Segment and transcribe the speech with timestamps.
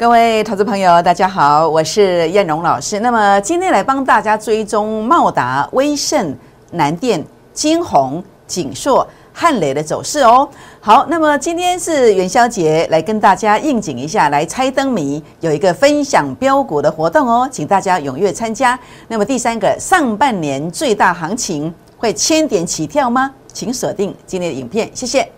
[0.00, 3.00] 各位投资朋友，大家好，我是燕荣老师。
[3.00, 6.34] 那么今天来帮大家追踪茂达、威盛、
[6.70, 10.48] 南电、金鸿、锦硕、汉磊的走势哦。
[10.80, 18.80] 好，那么今天是元宵节，来跟大家应景一下，来猜灯谜，有一个分享标股的活动哦，请大家踊跃参加。
[19.06, 23.30] 那么第三个，上半年最大行情会千点起跳吗？
[23.52, 25.30] 请锁定今天的影片，谢谢。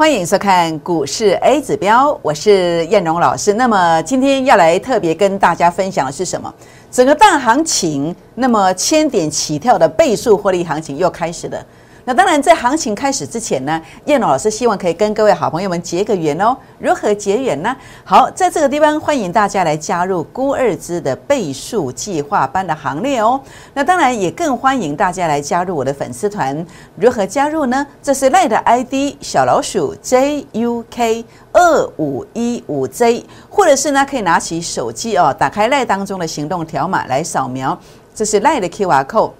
[0.00, 3.52] 欢迎收看股市 A 指标，我是燕荣老师。
[3.52, 6.50] 那么今天要来特别跟大家分享的是什么？
[6.90, 11.66] 整个大行情，那么千点起跳的倍数获利行情又开始了。
[12.04, 16.56] 那当然，在行情开始之前呢，燕老师希望可以跟各位好朋友们结个缘哦。
[16.78, 17.76] 如何结缘呢？
[18.04, 23.40] 好，在这个地方欢迎大家来加入孤二之的倍数计划班的行列哦。
[23.74, 26.66] 那当然也更欢迎大家来加入我的粉丝团。
[26.96, 27.86] 如何加入呢？
[28.02, 37.78] 这是赖的 ID 小老鼠 JUK 二五一五 J，或者是呢可以拿起手机哦，打开赖当中的行动条码来扫描，
[38.14, 39.32] 这是赖的 QR code。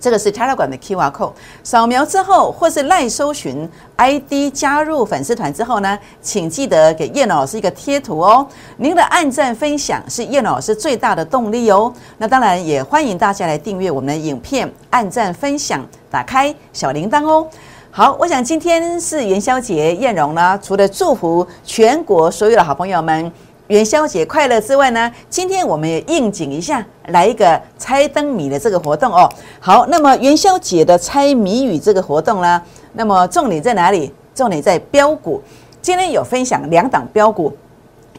[0.00, 1.32] 这个是 Telegram 的 QR code，
[1.62, 8.46] 扫描之后或是赖搜寻 ID 加入粉丝团之后呢，请记得给叶老师一个贴图哦。
[8.76, 11.92] 您的按赞分享是叶老师最大的动力哦。
[12.16, 17.46] 那当然也欢迎大家来订阅我们的影片，按赞分享，打开小铃铛哦。
[17.90, 23.32] 好，我想今天是元宵节，燕荣呢除了祝福全国所有的好朋友们。
[23.68, 29.28] 元宵节快乐之外呢，今天我们也应景一下，来一个猜灯谜的这个活动哦。
[29.60, 32.62] 好，那么元宵节的猜谜语这个活动呢，
[32.94, 34.10] 那么重点在哪里？
[34.34, 35.42] 重点在标股。
[35.82, 37.54] 今天有分享两档标股，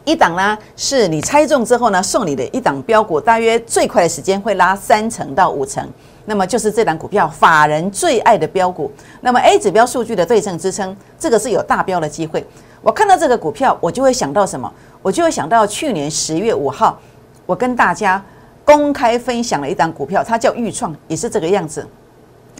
[0.04, 5.84] 一档呢是你猜中之后呢，送你的一档标股，大约最快的时间会拉三成到五成。
[6.26, 8.88] 那么就是这档股票，法人最爱的标股。
[9.20, 12.46] 那么 A 指标数据的对称支撑，这个是有大标的机会。
[12.82, 14.72] 我看到这个股票，我就会想到什么？
[15.02, 16.98] 我就会想到去年十月五号，
[17.46, 18.22] 我跟大家
[18.64, 21.86] 公开分享了一档股票，它叫豫创，也是这个样子。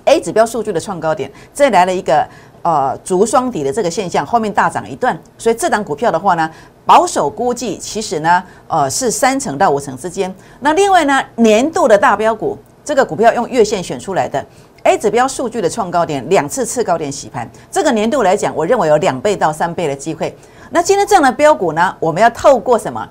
[0.06, 2.27] A 指标数据的创高点，再来了一个
[2.62, 5.17] 呃足双底的这个现象，后面大涨一段。
[5.37, 6.51] 所以这档股票的话呢，
[6.87, 10.34] 保守估计其实呢，呃是三成到五成之间。
[10.61, 14.45] 那另外呢，年度的大标股，这个股票用月线选出来的。
[14.84, 20.34] A 指标数据的创高点，两次次高点洗盘，这个年度来讲，我认为有两倍到三倍的机会。
[20.70, 23.06] 那今天这样的标股呢，我们要透过什么？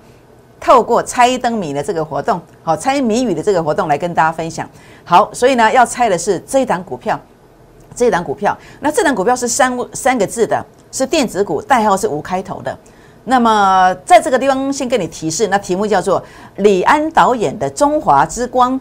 [0.61, 4.69] 透过猜灯谜的这个活动，好，猜谜语的这个活动来跟大家分享。
[5.05, 7.19] 好，所以呢，要猜的是这一档股票，
[7.95, 8.57] 这一档股票。
[8.81, 12.77] 那这档股票是三三个字的，是电子股，代号是五开头的。
[13.23, 16.21] 那么在这个地方先跟你提示，那题目叫做
[16.57, 18.73] 李安导演的《中华之光》。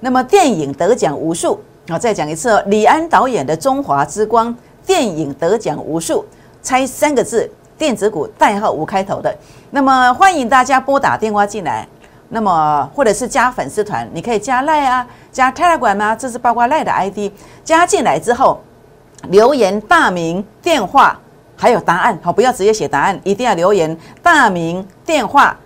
[0.00, 1.60] 那么电影得奖无数。
[1.88, 4.48] 好，再讲一次哦，李安导演的《中华之光》
[4.86, 6.24] 电影得奖无数，
[6.62, 9.34] 猜三个字，电子股代号五开头的。
[9.70, 11.86] 那么欢迎大家拨打电话进来，
[12.28, 17.32] 那么或者是加粉丝团，你可以加赖啊，加 Telegram 啊，这是包括赖的 ID。
[17.64, 18.60] 加进来之后，
[19.28, 21.18] 留言大名、电话
[21.56, 25.56] 还有答案，好，不要直接写答案，一定要留言大名、电话，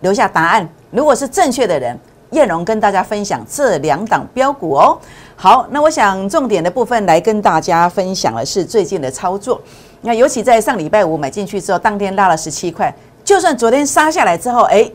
[0.00, 0.68] 留下答案。
[0.90, 1.98] 如果是正确的人。
[2.32, 4.96] 燕荣跟大家分享这两档标股哦。
[5.34, 9.60] 好，那我想重点的部分来跟大家分享的是最近的操作。
[10.02, 14.90] 那尤其在上礼拜五买进去之后，当天拉了十七块，就算昨天杀下来之后，哎，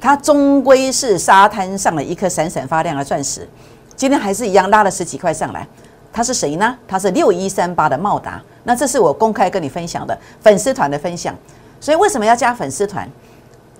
[0.00, 3.48] 它终归是沙滩上的一颗闪闪发亮的钻石。
[3.94, 5.66] 今天还是一样拉了十几块上来。
[6.12, 6.76] 它是谁呢？
[6.88, 8.42] 它是六一三八的茂达。
[8.64, 11.32] 那这是我公开跟你分享的粉丝团的分享。
[11.80, 13.08] 所以为什么要加粉丝团？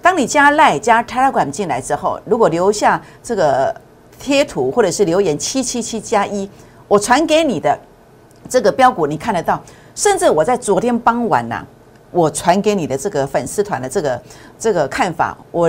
[0.01, 3.75] 当你加赖加 Telegram 进来之后，如果留下这个
[4.21, 6.49] 贴图或者是留言七七七加一，
[6.87, 7.77] 我传给你的
[8.49, 9.61] 这个标股你看得到。
[9.99, 11.67] 甚至我在昨天傍晚呐，
[12.13, 14.23] 我传给你的这个粉丝团的这个
[14.57, 15.69] 这个看法，我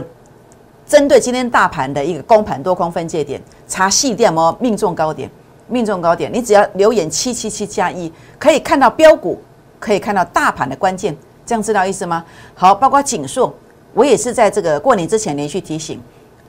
[0.85, 5.27] 针对今天大盘的一个公盘多空分界点，查细点哦，命中高点，
[5.67, 9.41] 命中高点，你只要留言七七七加一，可以看到标股，
[9.79, 12.23] 可以看到大盘的关键，这样知道意思吗？
[12.53, 13.51] 好，包括锦硕。
[13.95, 15.99] 我也是在这个过年之前连续提醒，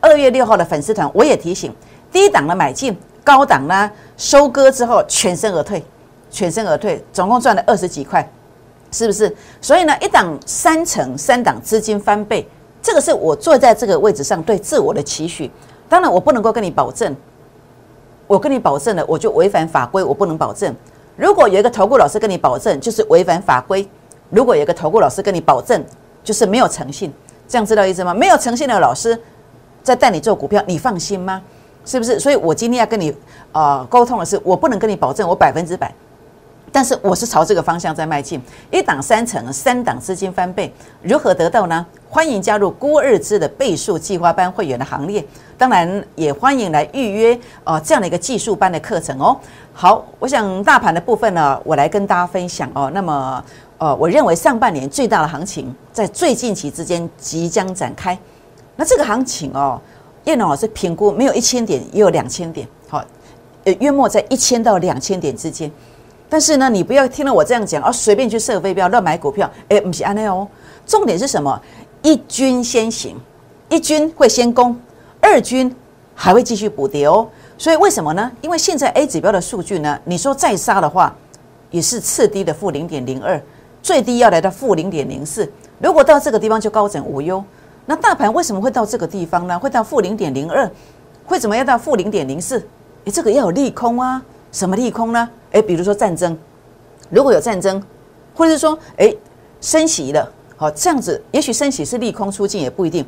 [0.02, 1.74] 二月六号的粉丝团我也提醒，
[2.12, 2.94] 低档的买进，
[3.24, 5.82] 高档呢收割之后全身而退，
[6.30, 8.26] 全身而退，总共赚了二十几块，
[8.90, 9.34] 是不是？
[9.60, 12.48] 所以呢，一档三成，三档资金翻倍，
[12.80, 15.50] 这个是我坐在这个位置上对自我的期许。
[15.88, 17.14] 当然，我不能够跟你保证，
[18.26, 20.74] 我跟你保证了，我就违反法规，我不能保证。
[21.16, 23.84] 如果有一个投顾老师跟你保证，就是违反法规；
[24.30, 25.84] 如果有一个投顾老师跟你保证，
[26.22, 27.12] 就是没有诚信。
[27.48, 28.14] 这样知道意思吗？
[28.14, 29.20] 没有诚信的老师
[29.82, 31.42] 在带你做股票，你放心吗？
[31.84, 32.20] 是不是？
[32.20, 33.12] 所以我今天要跟你
[33.50, 35.92] 啊沟通的是，我不能跟你保证我百分之百。
[36.72, 38.40] 但是我是朝这个方向在迈进，
[38.70, 40.72] 一档三成，三档资金翻倍，
[41.02, 41.84] 如何得到呢？
[42.08, 45.24] 欢迎加入郭日之的倍数计划班会员的行列，
[45.56, 49.36] 当然也欢迎来预约哦这样的一个技术班的课程哦。
[49.72, 52.90] 好，我想大盘的部分呢，我来跟大家分享哦。
[52.92, 53.44] 那么
[53.78, 58.18] 呃，我认为上半年最大的行情在最近期之间即将展开，
[58.76, 59.80] 那这个行情哦，
[60.24, 63.04] 叶老师评估没有一千点也有两千点，好，
[63.64, 65.70] 呃，约莫在一千到两千点之间。
[66.30, 69.50] 但是呢，你不要听了我这样讲，而随便去设飞镖乱买股票。
[69.68, 70.46] 哎，不是安内哦。
[70.86, 71.60] 重点是什么？
[72.02, 73.16] 一军先行，
[73.68, 74.80] 一军会先攻，
[75.20, 75.74] 二军
[76.14, 77.28] 还会继续补跌哦。
[77.58, 78.30] 所以为什么呢？
[78.40, 81.14] 因为现在 A 指标的数据呢，你说再杀的话，
[81.70, 83.38] 也是次低的负零点零二，
[83.82, 85.52] 最低要来到负零点零四。
[85.78, 87.44] 如果到这个地方就高枕无忧。
[87.86, 89.58] 那大盘为什么会到这个地方呢？
[89.58, 90.70] 会到负零点零二，
[91.24, 92.58] 会怎么样到负零点零四？
[93.04, 94.22] 哎，这个要有利空啊。
[94.52, 95.28] 什么利空呢？
[95.52, 96.36] 诶，比如说战争，
[97.08, 97.82] 如果有战争，
[98.34, 99.16] 或者是说，诶，
[99.60, 103.04] 升息了，好，这样子，也许升息是利空出尽，也不一定。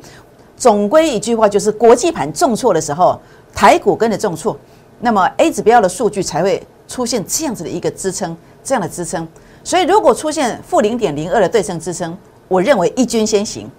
[0.55, 3.19] 总归一句话，就是国际盘重挫的时候，
[3.53, 4.57] 台股跟着重挫，
[4.99, 9.27] 那么 A 指标的数据才会出现这样子的一个支撑，这样的支撑。
[9.63, 12.17] 所以，如果出现负零点零二的对称支撑，
[12.47, 13.69] 我认为一军先行，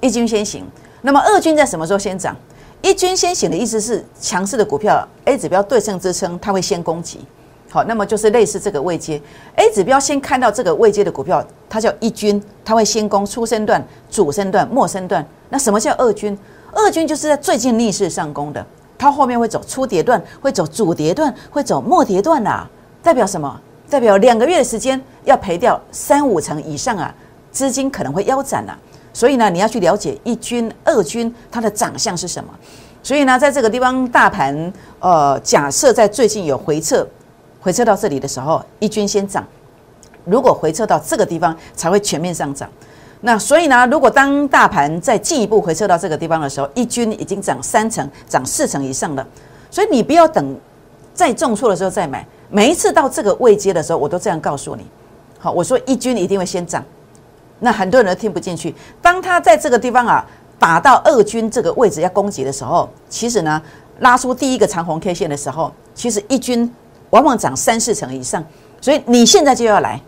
[0.00, 0.64] 一军先行。
[1.00, 2.36] 那么二军在什么时候先涨？
[2.82, 7.20] 一军先行的意思是强势的股票 A 指标对称支撑，它会先攻击。
[7.70, 9.22] 好，那么就是类似这个位阶
[9.54, 15.24] ，A 指标先看到这个位阶的股票，它叫一军，它会先攻初升段、主升段、末升段。
[15.48, 16.36] 那什么叫二军？
[16.72, 18.66] 二军就是在最近逆势上攻的，
[18.98, 22.68] 它后面会走初跌段，会走主跌段，会走末跌段呐。
[23.00, 23.60] 代表什么？
[23.88, 27.14] 代表两个月的时间要赔掉三五成以上啊，
[27.52, 28.76] 资金可能会腰斩呐。
[29.12, 32.50] 所以呢，你要去了解一军、二军它的长相是什么。
[33.02, 37.06] 所以呢，在这个地方，大盘呃，假设在最近有回撤，
[37.60, 39.44] 回撤到这里的时候，一军先涨。
[40.24, 42.70] 如果回撤到这个地方，才会全面上涨。
[43.22, 49.26] 那所以呢，如果当大盘再进一步回撤到这个地方的时候，一军已经涨三成、涨四成以上了。
[49.70, 50.56] 所以你不要等
[51.12, 52.26] 再重挫的时候再买。
[52.50, 54.86] 每一次到这个位阶的时候，我都这样告诉你。
[55.38, 56.84] 好，我说一军一定会先涨。
[57.62, 58.74] 那很多人都听不进去。
[59.00, 60.26] 当他在这个地方啊
[60.58, 63.62] 打到二军这个位置要攻击的时候，其实呢
[64.00, 66.70] 拉出第一个长红 K 线的时候，其实一军
[67.10, 68.44] 往往涨三四成以上。
[68.80, 70.00] 所以你现在就要来，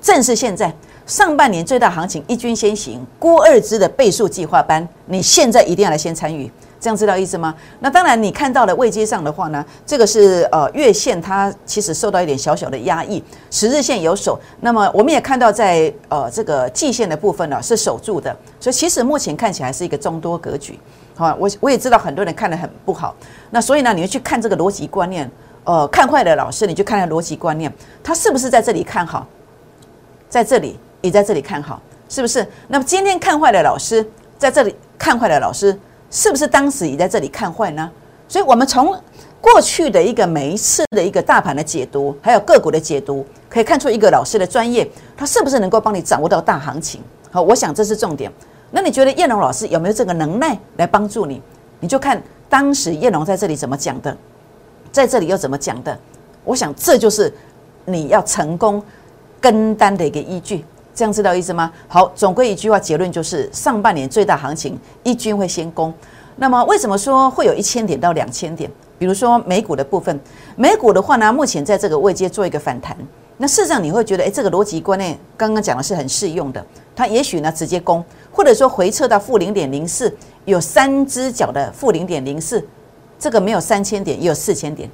[0.00, 0.72] 正是现在
[1.04, 6.50] 上半年最大行情一军先行，郭二支的倍数计划班，你现在一定要来先参与。
[6.80, 7.52] 这样知道意思吗？
[7.80, 14.38] 那当然，你看到的位阶上的话呢，这个是呃月线它其实受到一点小小的压抑，十日线有守。
[14.60, 20.78] 那么我们也看到在呃这个季线的部分呢是守住的，所以其实目前看起来是一个中多格局。
[21.16, 23.12] 好，我我也知道很多人看得很不好。
[23.50, 25.28] 那所以呢，你要去看这个逻辑观念，
[25.64, 27.72] 呃，看坏的老师你就看看逻辑观念，
[28.04, 29.26] 他是不是在这里看好，
[30.28, 32.46] 在这里也在这里看好，是不是？
[32.68, 34.08] 那么今天看坏的老师
[34.38, 35.76] 在这里看坏的老师。
[36.10, 37.90] 是不是当时也在这里看坏呢？
[38.26, 38.94] 所以，我们从
[39.40, 47.00] 过去的一个每一次的一个大盘的解读，还有个股的解读，可以看出一个老师的专业，他是不是能够帮你掌握到大行情？
[47.30, 48.30] 好，我想这是重点。
[48.70, 51.40] 那你觉得叶龙老师有没有这个能耐来帮助你？
[51.80, 54.16] 你就看当时叶龙在这里怎么讲的，
[54.92, 55.98] 在这里又怎么讲的？
[56.44, 57.32] 我想这就是
[57.84, 58.82] 你要成功
[59.40, 60.64] 跟单的一个依据。
[60.98, 61.70] 这样知道意思吗？
[61.86, 65.94] 好，总归一句话，结论就是上半年最大行情一军会先攻。
[66.34, 68.68] 那么为什么说会有一千点到两千点？
[68.98, 70.18] 比如说美股的部分，
[70.56, 72.96] 美股的话呢，目前在这个位阶做一个反弹。
[73.36, 76.66] 那事实上你会觉得，哎，这个逻辑观念刚刚讲的是很适用的。
[76.96, 80.12] 它也许呢直接攻，或者说回撤到负零点零四，
[80.46, 82.60] 有三只脚的负零点零四，
[83.20, 84.90] 这个没有三千点，也有四千点。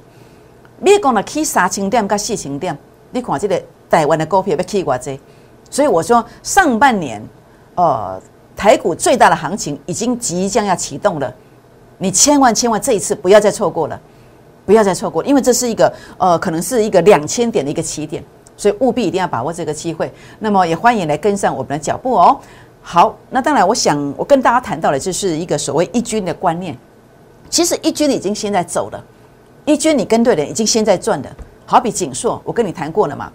[0.79, 2.77] 美国呢起三千点跟四千点，
[3.09, 3.59] 你看这个
[3.89, 5.19] 台湾的股票要起偌济？
[5.75, 7.21] 所以我说，上半年，
[7.75, 8.17] 呃，
[8.55, 11.35] 台股最大的行情已经即将要启动了，
[11.97, 13.99] 你千万千万这一次不要再错过了，
[14.65, 18.23] 不要再错过，因为这是一个呃，可能是一个两千点的一个起点，
[18.55, 20.09] 所以务必一定要把握这个机会。
[20.39, 22.39] 那么也欢迎来跟上我们的脚步哦。
[22.81, 26.73] 好，那当然，我想我跟大家谈到的就是一个所谓一军的观念，
[27.49, 29.03] 其实一军已经现在走了，
[29.65, 31.29] 一军你跟对了，已经现在赚的，
[31.65, 33.29] 好比锦硕，我跟你谈过了嘛。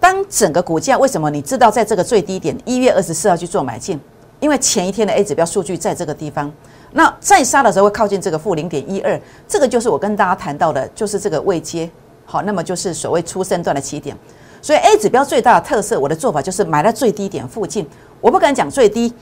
[0.00, 3.98] 当整个股价为什么你知道在这个最低点一月二十四号去做买进？
[4.40, 6.52] 因为前一天的 A 指标数据在这个地方，
[6.92, 11.90] 那再杀的时候会靠近这个负零点一二，这个就是我跟大家谈到的，就是这个位阶。
[12.24, 14.16] 好，那么就是所谓初升段的起点。
[14.62, 17.84] 所以 A 指标最大的特色，我的做法就是买在最低点附近。
[18.20, 19.12] 我不敢讲最低，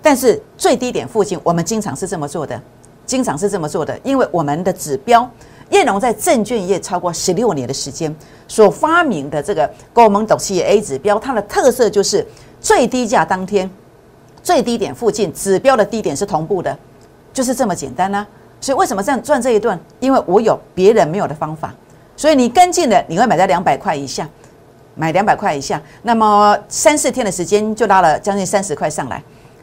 [0.00, 2.60] 但是最低点附近，我们经常是这么做的。
[3.04, 5.28] 经常是这么做的，因为我们的指标，
[5.72, 8.14] 燕龙在证券业超过十六年的时间，
[8.46, 12.26] 所发明的这个高盟斗企业 A 指标，它的特色就是
[12.60, 13.68] 最低价当天
[14.42, 16.78] 最低点附近指标的低点是同步的，
[17.32, 18.26] 就是这么简单呢。
[18.60, 19.78] 所以为什么这样赚这一段？
[19.98, 21.74] 因为我有别人没有的方法，
[22.16, 24.28] 所以你跟进的你会买在两百块以下，
[24.94, 29.22] 买两百块以下，那么三四天的时间就拉了将近三十块上来。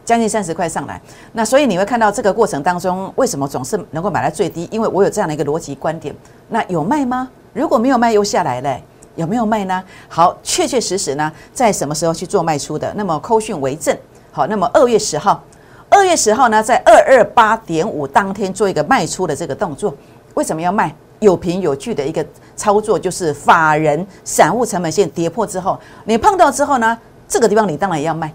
[0.09, 0.99] 将近三十块上来，
[1.33, 4.67] 那所以你会看到这个过程当中，为什么总是能够买在最低？
[4.71, 6.15] 因为我有这样的一个逻辑观点。
[6.47, 7.29] 那有卖吗？
[7.53, 8.75] 如果没有卖，又下来了，
[9.13, 9.83] 有没有卖呢？
[10.07, 12.91] 好，确确实实呢，在什么时候去做卖出的？
[12.97, 13.95] 那么扣讯为证。
[14.31, 15.43] 好，那么二月十号，
[15.91, 19.93] 二月十号呢，在二二八点五当天做一个卖出的这个动作。
[20.33, 20.91] 为什么要卖？
[21.19, 22.25] 有凭有据的一个
[22.55, 26.97] 操作，就是法人散户成本线跌破之后，你碰到之后呢，
[27.27, 28.33] 这个地方你当然也要卖。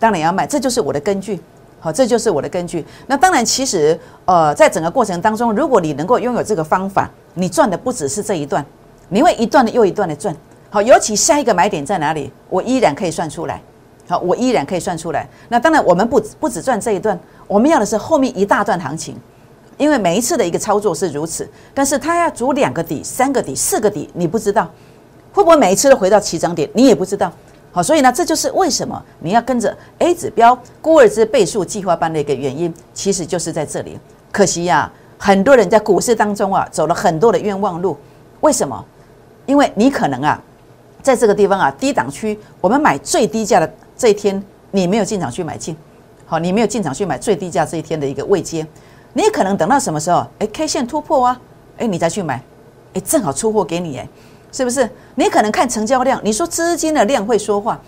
[0.00, 1.38] 当然要卖，这就是我的根据。
[1.82, 2.84] 好，这就是我的根据。
[3.06, 8.62] 那当然，其实呃，在整个过程当中，如果你能够拥有这个方法，你赚的不只是这一段，
[9.08, 10.36] 你会一段的又一段的赚。
[10.68, 13.62] 好，尤其下一个买点在哪里，我依然可以算出来。
[14.06, 15.26] 好，我依然可以算出来。
[15.48, 19.16] 那当然，我们不不只赚这一段，我们要的是后面一大段行情，
[19.78, 21.48] 因为每一次的一个操作是如此。
[21.72, 24.70] 但是它要组两个底、三个底、四个底，你不知道
[25.32, 27.32] 会不会每一次都回到起涨点，你也不知道。
[27.72, 33.98] 好，所以呢，这就是为什么你要跟着 A 指标孤儿之倍数计划班的一个原因，其实就是在这里。
[34.32, 37.96] 可惜呀，很多人在股市当中啊，走了很多的冤枉路。
[38.40, 38.84] 为什么？
[39.46, 40.42] 因为你可能啊，
[41.00, 45.76] 在这个地方啊，低档区，我们买最低价的这一天，你没有进场去买进。
[46.26, 48.66] 好，你没有进场去买最低价这一天的一个位阶，
[49.12, 50.26] 你可能等到什么时候？
[50.40, 51.40] 哎，K 线突破啊，
[51.78, 52.42] 哎，你再去买，
[52.94, 54.08] 哎，正好出货给你哎。
[54.52, 54.88] 是不是？
[55.14, 57.80] 你可能看成交量，你说资金的量会说话，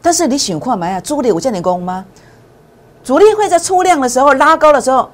[0.00, 1.00] 但是你想看没啊？
[1.00, 2.04] 主力有叫你攻吗？
[3.02, 5.08] 主力会在出量的时候拉高的时候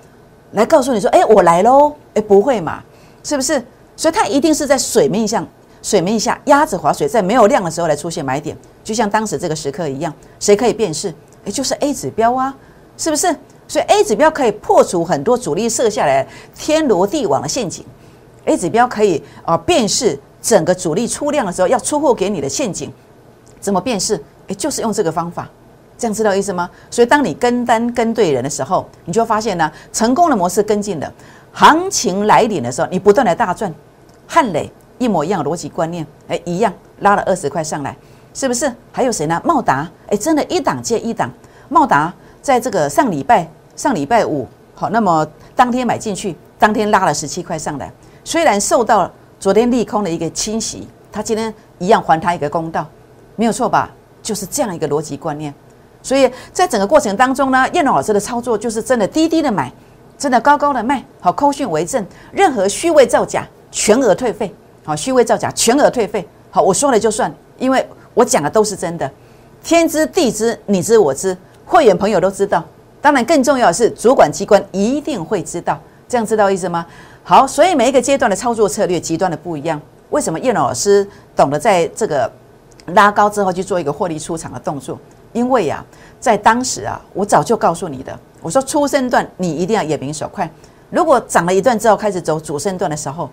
[0.52, 2.82] 来告诉你说：“哎，我来喽！”哎，不会嘛？
[3.22, 3.62] 是不是？
[3.96, 5.46] 所以它一定是在水面上、
[5.82, 10.12] 水面下鸭子划水，在没有量的时候来出现买点，就像当时这个时刻一样。
[10.40, 11.14] 谁可以辨识？
[11.44, 12.54] 哎，就是 A 指标啊，
[12.96, 13.34] 是不是？
[13.68, 17.84] 所以 A 指标可以破除很多主力设下来天罗地网的陷阱。
[18.44, 20.18] A 指标可以啊辨识。
[20.42, 22.92] 整个主力出量的时候，要出货给你的陷阱，
[23.60, 24.20] 怎么辨识？
[24.48, 25.48] 诶，就是用这个方法，
[25.96, 26.68] 这样知道意思吗？
[26.90, 31.10] 所以，当你跟单跟对人的时候，你就发现呢，成功的模式跟进的，
[31.52, 33.72] 行情来临的时候，你不断的大赚。
[34.26, 34.68] 汉磊
[34.98, 37.96] 一模一样逻辑观念，诶，一样拉了二十块上来，
[38.34, 38.72] 是不是？
[38.90, 39.40] 还有谁呢？
[39.44, 41.30] 茂达，诶，真的，一档接一档。
[41.68, 47.92] 茂达在这个上礼拜上礼拜五，好，那么当天买进去，当天拉了十七块上来，
[48.24, 49.08] 虽然受到。
[49.42, 52.86] 昨天利空的一个清洗，他今天一样还他一个公道，
[53.34, 53.90] 没有错吧？
[54.22, 55.52] 就是这样一个逻辑观念。
[56.00, 59.72] 所以在整个过程当中呢，燕龙老师的操作就是真的低低的买，
[60.16, 61.04] 真的高高的卖。
[61.18, 64.54] 好，扣讯为证，任何虚伪造假，全额退费。
[64.84, 66.24] 好，虚伪造假，全额退费。
[66.52, 67.84] 好，我说了就算，因为
[68.14, 69.10] 我讲的都是真的，
[69.64, 72.62] 天知地知，你知我知，会员朋友都知道。
[73.00, 75.76] 当然，更重要的是主管机关一定会知道。
[76.08, 76.86] 这样知道意思吗？
[77.24, 79.80] 好，所以每一个阶段的操作策略极端的不一样。
[80.10, 82.30] 为什么叶老师懂得在这个
[82.86, 84.98] 拉高之后去做一个获利出场的动作？
[85.32, 85.84] 因为呀，
[86.18, 90.50] 在当时啊，我早就告诉你的，我说初升段你一定要眼明手快。
[90.90, 93.30] 如果涨了一段之后开始走主升段的时候，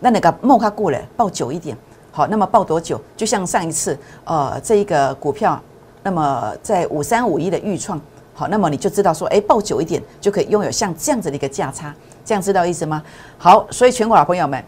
[0.00, 1.76] 那那个莫卡过了抱久一点。
[2.10, 2.98] 好，那么抱多久？
[3.14, 5.60] 就像上一次呃这一个股票，
[6.02, 8.00] 那么在五三五一的预创，
[8.32, 11.94] 好，那么你就知道说，哎，抱久一点就可以拥有像这样子的一个价差。
[12.26, 13.00] 这样知道意思吗？
[13.38, 14.62] 好，所以全国老朋友们，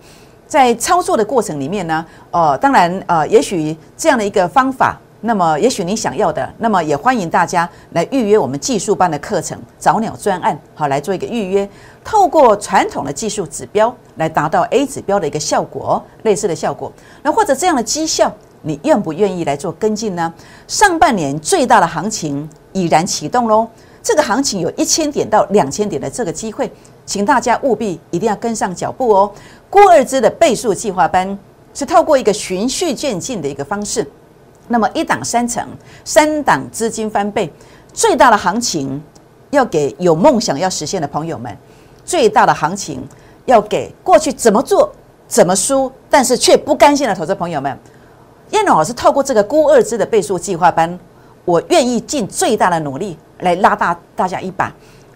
[0.47, 11.69] 在操作的过程里面呢，呃，当然，呃，也许这样的一个方法，那么也许你想要的，那么也欢迎大家来预约我们技术班的课程，早鸟专案，好来做一个预约。
[12.05, 16.93] 透过传统的技术指标来达到 A 指标的一个效果，类似的效果，
[17.25, 20.33] 那或者这样的绩效，你愿不愿意来做跟进呢？
[20.69, 23.67] 上半年最大的行情已然启动喽，
[24.02, 26.71] 这个行情有一千点到两千点的这个机会。
[27.07, 29.33] 请大家务必一定要跟上脚步哦！
[29.71, 31.38] 郭二之的倍数计划班
[31.73, 34.07] 是透过一个循序渐进的一个方式，
[34.67, 35.67] 那么一档三成，
[36.05, 37.50] 三档资金翻倍，
[37.95, 39.02] 最大的行情
[39.49, 41.57] 要给有梦想要实现的朋友们，
[42.05, 43.02] 最大的行情
[43.47, 44.93] 要给过去怎么做
[45.26, 47.78] 怎么输，但是却不甘心的投资朋友们。
[48.50, 50.99] 燕龙老师透过这个郭二之的倍数计划班，
[51.47, 54.73] 我愿意尽最大的努力来拉大大家一把。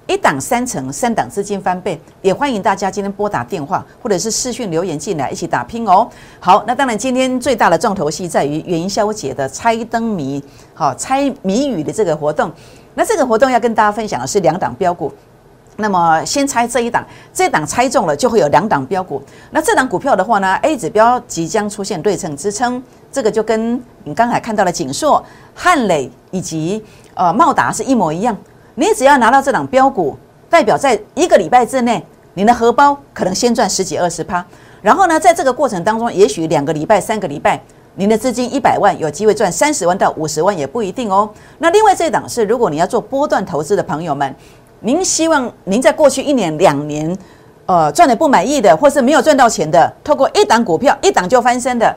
[0.08, 6.06] 一档三成，三档资金翻倍，也欢迎大家今天拨打电话或者是视讯留言进来一起打拼哦。
[6.40, 10.42] 好，那当然今天最大的重头戏在于元宵节的猜灯谜，
[10.74, 12.50] 好猜谜语的这个活动。
[12.94, 15.10] 那这个活动要跟大家分享的是两档标股，
[15.76, 19.22] 那么先猜这一档，这档猜中了就会有两档标股。
[19.52, 22.82] 那这档股票的话呢，A 指标即将出现对称支撑，
[23.12, 25.22] 这个就跟你刚才看到的锦硕、
[25.54, 26.82] 汉磊以及
[27.14, 28.36] 呃茂达是一模一样。
[28.74, 30.16] 你只要拿到这档标股，
[30.48, 32.02] 代表在一个礼拜之内，
[32.34, 34.44] 你的荷包可能先赚十几二十趴。
[34.80, 37.60] 然后呢，在这个过程当中，也许两个礼拜、三个礼拜，
[37.96, 41.30] 您的资金一百万有机会赚三十万到五十万也不一定哦。
[41.58, 44.34] 那另外这一档是，如果你要做波段投资的朋友们。
[44.84, 47.16] 您希望您在过去一年、两年，
[47.66, 51.96] 呃，赚的不满意的，或是没有赚到钱的，透过一档股票一档就翻身的，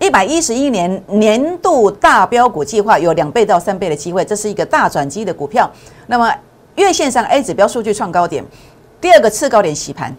[0.00, 5.70] 一百一十一年年度大标股计划有两倍到三倍的机会，这是一个大转机的股票。
[6.06, 6.34] 那么
[6.76, 8.42] 月线上 A 指标数据创高点，
[8.98, 10.16] 第二个次高点洗盘，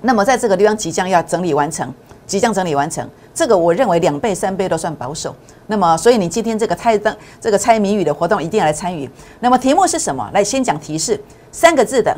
[0.00, 1.94] 那么在这个地方即将要整理完成，
[2.26, 5.32] 即将整理完成，这个我认为两倍、三倍都算保守。
[5.68, 9.08] 那么，所以你今天这个猜灯、这个猜谜语的活动一定要来参与。
[9.38, 10.28] 那么题目是什么？
[10.34, 11.18] 来，先讲提示。
[11.52, 12.12] 三个字的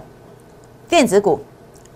[0.89, 1.39] 电子股，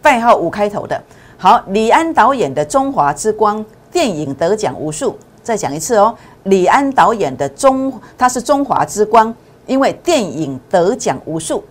[0.03, 1.03] 代号五开头的。
[1.38, 5.18] 好，李安导演的《中华之光》电影得奖无数。
[5.42, 6.14] 再讲一次哦，
[6.45, 9.28] 李安导演的中，他是《中华之光》，
[9.66, 11.64] 因为电影得奖无数。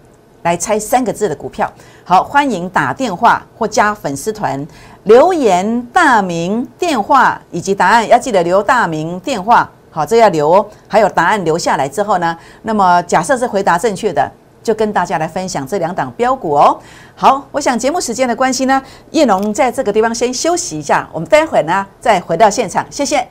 [0.43, 1.69] 来猜三个字的股票。
[2.05, 4.65] 好，欢迎打电话或加粉丝团
[5.03, 9.69] 留言，大名、电话以及答案要记得留大名、电话。
[9.91, 10.65] 好，这要留哦。
[10.87, 14.31] 还有答案留下来之后呢，那么假设是回答正确的。
[14.67, 16.77] 就跟大家来分享这两档标股哦。
[17.15, 23.25] 好，我想节目时间的关系呢，叶龙在这个地方先休息一下，我们待会呢再回到现场，谢谢。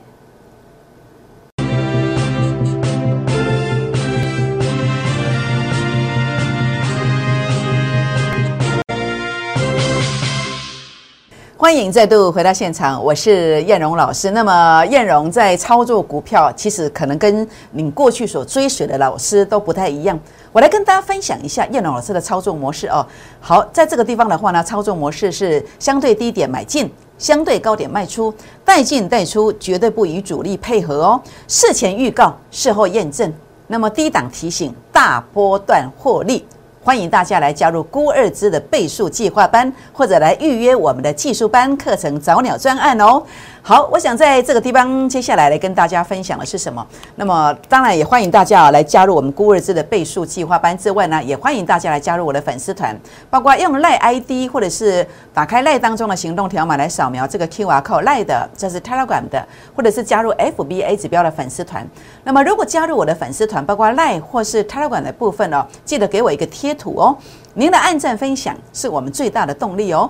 [11.59, 14.31] 欢迎再度回到现场，我是燕荣老师。
[14.31, 20.17] 那么燕荣在操作股票，其实可能跟你过去所追随的老师都不太一样。
[20.57, 23.05] 我来跟大家分享一下燕老师的操作模式哦。
[23.39, 28.33] 好，在这个地方的话呢，操作模式是相对低点买进，相对高点卖出，
[28.65, 31.21] 带进带出，绝对不与主力配合哦。
[31.47, 33.31] 事前预告，事后验证。
[33.67, 36.43] 那么低档提醒，大波段获利。
[36.83, 43.21] 欢迎大家来加入孤二支的倍数计划班，或者来预约我们的技术班课程早鸟专案哦。
[43.67, 46.87] 好，我想在这个地方接下来来跟大家分享的是什么？
[47.17, 52.97] 那么当然也欢迎大家来加入我们孤二支的倍数计划班之外呢，也欢迎大家来加入我的粉丝团，
[53.29, 61.85] 包括用赖 ID 或者是打开赖当中的行动条码来扫描这个 QR code 赖的，这是 Telegram 的，或者是加入 FBA 指标的粉丝团。
[62.23, 66.73] 那么如果加入我的粉丝团，包括赖或是 Telegram 的部分哦，记得给我一个贴。
[66.73, 67.17] 图哦，
[67.53, 70.09] 您的按赞分享是我们最大的动力哦。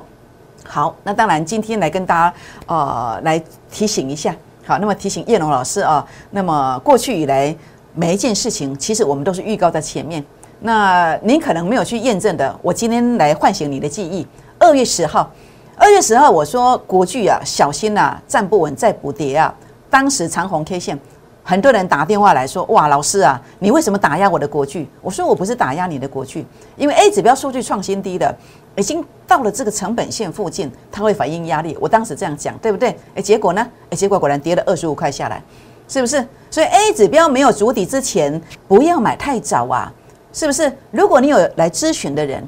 [0.65, 3.41] 好，那当然今天来跟大家呃来
[3.71, 7.55] 提醒一下，好，那么提醒叶龙老师啊，那么过去以来
[7.93, 10.23] 每一件事情，其实我们都是预告在前面。
[10.59, 14.25] 那您可能没有去验证的，我今天来唤醒你的记忆。
[14.59, 15.31] 二月十号，
[15.75, 19.53] 二月十号我说国巨啊，小心呐，站不稳再补跌啊。
[19.89, 20.99] 当时长虹 K 线。
[21.49, 28.35] 很多人打电话来说：“哇，老师啊，你为什么打压我的国剧？”我说：“我不是打压你的国剧，因为 A 指标数据创新低的，
[28.75, 31.77] 已经到了这个成本线附近，它会反映压力。
[31.79, 32.93] 我当时这样讲，对不对？
[33.15, 33.65] 诶，结果呢？
[33.91, 35.41] 诶，结果果然跌了二十五块下来，
[35.87, 36.21] 是不是？
[36.51, 39.89] 所以 A 指标没有筑底之前，不要买太早啊，
[40.33, 40.69] 是不是？
[40.91, 42.45] 如果你有来咨询的人，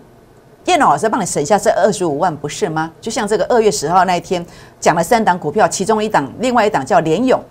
[0.65, 2.91] 电脑老师帮你省下这二十五万，不是吗？
[2.99, 4.45] 就像这个二月十号那一天
[4.77, 7.41] 讲了三档股票，其中一档，另外一档叫联勇。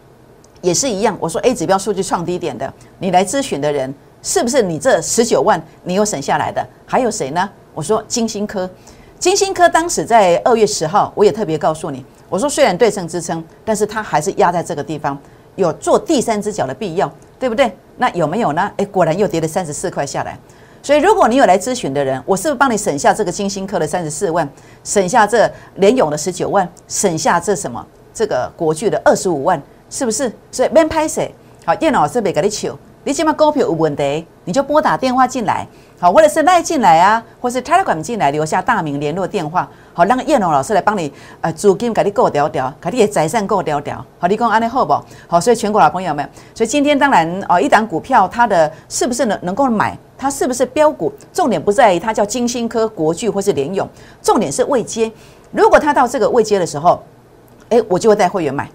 [0.60, 3.92] 也是一样，我说 A 指标数据创低点的，你来咨询的人
[4.22, 6.66] 是不是你这十九万你又省下来的？
[6.86, 7.48] 还有谁呢？
[7.74, 8.68] 我说金星科，
[9.18, 15.16] 金星科当时在二月十号，我也特别告诉你，我说虽然对称支撑，但是它还是压在这个地方，
[15.54, 17.72] 有做第三只脚的必要，对不对？
[17.96, 18.70] 那有没有呢？
[18.78, 20.38] 诶，果然又跌了三十四块下来。
[20.82, 24.48] 所以如果你有来咨询的人，我是不是帮你省下这个金星科的三十四万，
[24.84, 29.60] 省下这联勇的十九万，省下这什么这个国巨的二十五万？
[29.90, 30.32] 是不是？
[30.50, 31.22] 所以免拍摄，
[31.64, 35.66] 好，电脑是别给你求，你起码股票有问题，你就拨打电话进来，
[35.98, 44.92] 好，或者是赖进来啊，或是 Telegram 进来，留下大名、联络电话，好，让叶龙老师来帮你，呃，资金给你够调调，给你的财产够调调，好，你讲安利好不？
[45.26, 53.88] 好，所以全国老朋友们，所以今天当然哦，一档股票它的是不是能能够买，它是不是标股，重点不在于它叫金星科、国巨或是联勇，
[54.20, 55.10] 重点是未接，
[55.50, 57.02] 如果它到这个位接的时候，
[57.70, 58.68] 哎，我就会带会员买。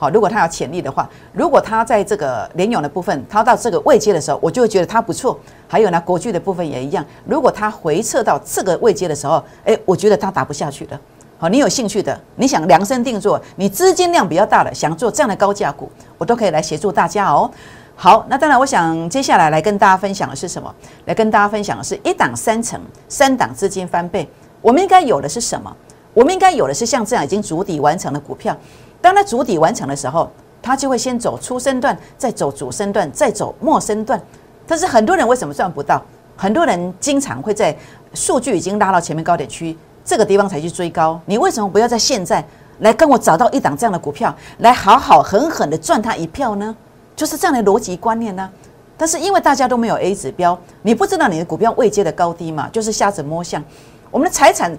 [0.00, 5.38] 好，如果它有潜力的话，如果它在这个联勇的部分，它到这个位阶的时候，我就会觉得它不错。
[5.68, 10.98] 还有呢，国巨的部分也一样，如果它回撤到这个位阶的时候，哎，我觉得它打不下去了。
[11.36, 15.86] 好，你有兴趣的，你想量身定做，你资金量比较大的，想做这样的高价股，
[16.16, 17.50] 我都可以来协助大家哦。
[17.94, 20.74] 好，那当然，我想接下来来跟大家分享的是什么？
[21.04, 24.26] 来跟大家分享的是一档三成，三档资金翻倍。
[24.62, 25.70] 我们应该有的是什么？
[26.14, 28.56] 我们应该有的是像这样已经足底完成的股票。
[29.00, 30.30] 当它主底完成的时候，
[30.62, 34.20] 它就会先走初升段，再走主升段，再走末升段。
[34.66, 36.02] 但是很多人为什么赚不到？
[36.36, 37.76] 很多人经常会在
[38.14, 41.20] 数据已经拉到前面高点区这个地方才去追高。
[41.26, 42.44] 你为什么不要在现在
[42.78, 46.74] 来跟我找到一档这样的股票，来好好狠狠的赚它一票呢？
[47.14, 48.50] 就是这样的逻辑观念呢，
[48.96, 53.62] 但是因为大家都没有 A 指标，你不知道你的股票未接的高低嘛，就是瞎子摸象。
[54.10, 54.74] 我们的财产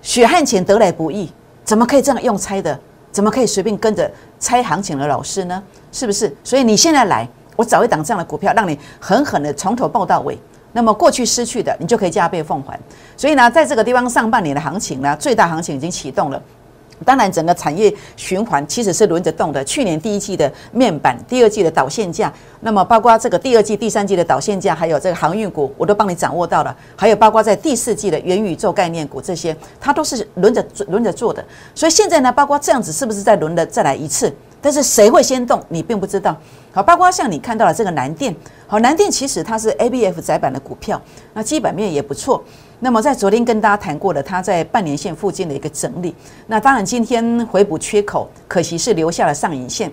[0.00, 1.30] 血汗钱得来不易，
[1.64, 2.78] 怎么可以这样用猜的？
[3.16, 5.62] 怎么可以随便跟着猜行情的老师呢？
[5.90, 6.30] 是不是？
[6.44, 7.26] 所以你现在来，
[7.56, 10.38] 我找一档这样的股票，让你狠狠的从头报到尾。
[10.74, 12.78] 那么过去失去的，你就可以加倍奉还。
[13.16, 16.42] 所以呢，在这个地方上半年的行情呢，最大行情已经启动了。
[17.04, 19.64] 当然，整个产业循环其实是轮着动的。
[19.64, 26.74] 去年第一季的面板，第二季的导线架，那么包括这个第二季、第三季的导线架，还有这个航运股，我都帮你掌握到了。
[26.96, 31.44] 还有包括在第四季的元宇宙概念股，这些它都是轮着轮着做的。
[31.74, 34.32] 所以现在呢，包括这样子，是不是再轮的再来一次？
[34.60, 36.36] 但是谁会先动，你并不知道。
[36.72, 38.34] 好，包括像你看到了这个南电，
[38.66, 41.00] 好，南电其实它是 A B F 窄板的股票，
[41.34, 42.42] 那基本面也不错。
[42.78, 46.14] 那么在昨天跟大家谈过的，它在半年线附近的一个整理。
[46.46, 49.90] 那当然今天回补缺口，可惜是留下了上影线。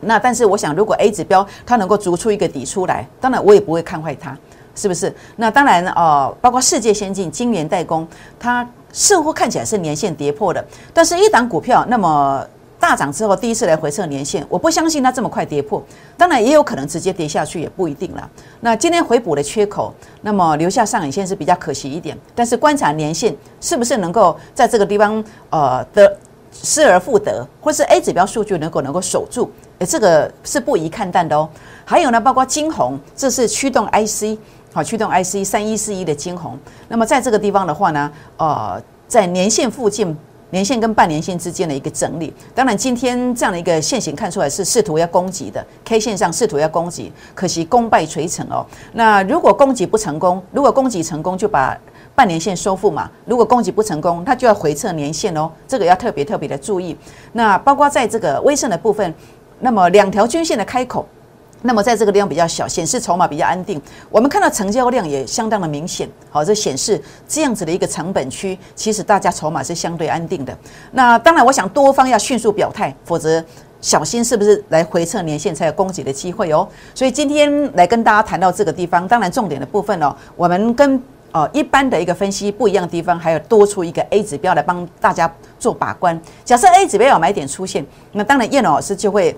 [0.00, 4.36] 那但是我想，如果 A 指标它能够逐出一个底出来，当然我也不会看坏它，
[4.74, 5.14] 是不是？
[5.36, 8.06] 那当然哦，包括世界先进、晶圆代工，
[8.38, 12.46] 它似乎看起来是年线跌破的，但是一档股票那么。
[12.82, 15.80] 大涨之后，第一次来回测年线，我不相信它这么快跌破。
[16.16, 18.28] 当然，也有可能直接跌下去，也不一定了。
[18.58, 22.18] 那今天回补的缺口，那么留下上影线是比较可惜一点。
[22.34, 26.12] 但是观察年线是不是能够在这个地方呃的
[26.52, 31.48] 失而复得，或是 A 指标数据能够能够守住，诶，这个是不宜看淡的哦。
[31.84, 34.36] 还有呢，包括金红，这是驱动 IC
[34.74, 36.58] 好，驱动 IC 三一四一的金红。
[36.88, 40.16] 那么在这个地方的话呢，呃，在年线附近。
[40.52, 48.64] 年线跟半年线之间的一个整理，当然今天这样的一个线型看出来是试图要攻击的，K 线上试图要攻击，可惜功败垂成哦。
[48.92, 51.74] 那如果攻击不成功，如果攻击成功就把
[52.14, 56.94] 半年线收复嘛；如果攻击不成功，它就要回测年线哦，这个要特别特别的注意。
[57.32, 59.14] 那包括在这个微胜的部分，
[59.60, 61.06] 那么两条均线的开口。
[61.62, 63.80] 那么在这个地方比较小，显示筹码比较安定。
[64.10, 70.56] 我们看到成交量也相当的明显，好，这显示这样子的一个成本区，其实大家筹码是相对安定的。
[70.90, 73.42] 那当然，我想多方要迅速表态，否则
[73.80, 76.66] 小心是不是来回测年限才有攻击的机会哦。
[76.94, 86.20] 所以今天来跟大家谈到这个地方，当然重点的部分哦，我们跟呃一般的一个分析不一样的地方，还有多出一个 A 指标来帮大家做把关。
[86.44, 89.36] 假设 A 指标有买点出现，那当然叶老师就会。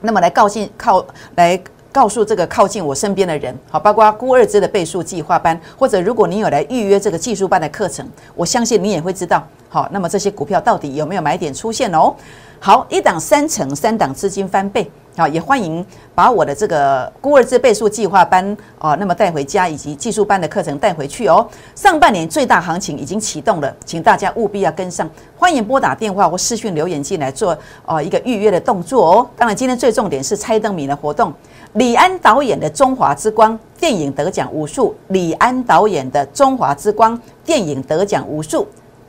[0.00, 1.04] 那么来告近靠
[1.36, 12.14] 来告诉这个靠近我身边的人，好，包括孤二支的倍数计划班，或者如果你有来预约这个技术班的课程，我相信你也会知道，好，那么这些股票到底有没有买点出现哦？
[12.60, 14.90] 好，一档三成，三档资金翻倍。
[15.16, 21.44] 好，也欢迎把我的这个孤儿之倍数计划班哦，那么带回家，以及技术班的课程带回去哦。
[21.74, 25.08] 上半年最大行情已经启动了，请大家务必要跟上。
[25.36, 29.30] 欢迎拨打电话或私讯留言进来做哦一个预约的动作哦。
[29.36, 31.32] 当然，今天最重点是猜灯谜的活动。
[31.72, 38.66] 李安导演的《中华之光》电影得奖无数，李安导演的《中华之光》电影得奖无数，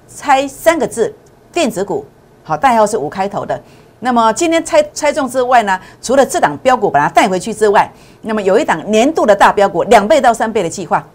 [0.08, 1.14] 猜三个字，
[1.54, 2.04] 电子股，
[2.50, 3.62] 好，代号是五开头的。
[4.00, 7.88] 那么今天猜猜中之外呢，除了这档标股把它带回去之外，
[8.24, 11.06] 那么有一档年度的大标股，两倍到三倍的计划，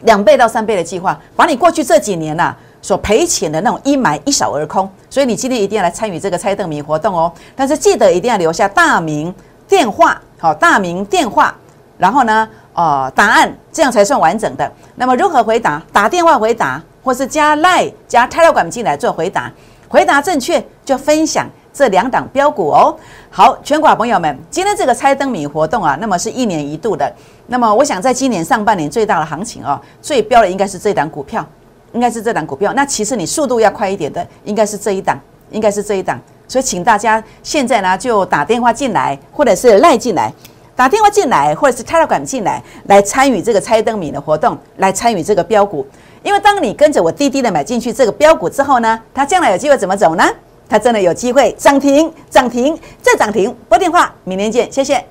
[0.00, 4.90] 两倍到三倍的计划，把你过去这几年呐所赔钱的那种一买一扫而空。
[5.08, 7.32] 所以你今天一定要来参与这个猜灯谜活动哦。
[7.54, 9.32] 但是记得一定要留下大名、
[9.68, 11.54] 电话，好，大名、电话，
[11.96, 14.68] 然后呢，呃，答案，这样才算完整的。
[14.96, 15.80] 那么如何回答？
[15.92, 19.48] 打电话回答，或是加 Line 加 Telegram 进来做回答，
[19.92, 21.46] 回答正确就分享。
[21.70, 22.94] 这两档标股哦，
[23.30, 27.10] 好，全国朋友们，今天这个猜灯谜活动啊，那么是一年一度的。
[27.46, 31.46] 那么我想在今年上半年最大的行情哦，最标的应该是这档股票，
[31.92, 32.74] 应该是这档股票。
[32.74, 35.18] 那其实你速度要快一点的，应该是这一档，
[35.50, 36.20] 应该是这一档。
[36.46, 40.30] 所以请大家现在呢就打电话进来，或者是赖进来，
[40.76, 45.86] 打电话进来，或者是 Telegram 进来，来参与这个猜灯谜的活动，来参与这个标股。
[46.22, 50.24] 因为当你跟着我滴滴的买进去这个标股之后呢，它将来有机会怎么走呢？
[50.68, 53.54] 它真的有机会涨停，涨停再涨停。
[53.68, 55.04] 拨电话，明天见，谢谢。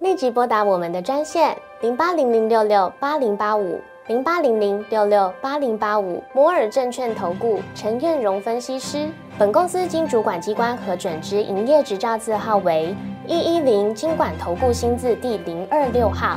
[0.00, 3.80] 立即拨打我们的专线零八零零六六八零八五。
[4.08, 9.08] 零八零零六六八零八五摩尔证券投顾陈彦荣分析师。
[9.38, 12.94] 本公司经主管机关核准之营业执照字号为
[13.28, 16.36] 一一零金管投顾新字第零二六号。